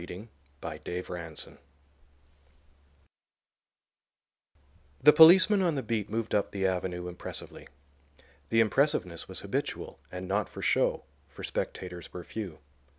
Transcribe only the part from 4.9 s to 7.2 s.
The policeman on the beat moved up the avenue